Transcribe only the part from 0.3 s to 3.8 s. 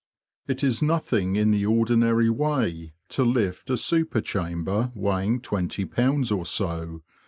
It is nothing in the ordinary way to lift a